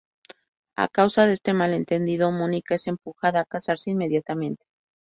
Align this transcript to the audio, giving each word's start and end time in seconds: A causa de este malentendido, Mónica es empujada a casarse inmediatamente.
A 0.75 0.87
causa 0.87 1.27
de 1.27 1.33
este 1.33 1.53
malentendido, 1.53 2.31
Mónica 2.31 2.73
es 2.73 2.87
empujada 2.87 3.41
a 3.41 3.45
casarse 3.45 3.91
inmediatamente. 3.91 4.65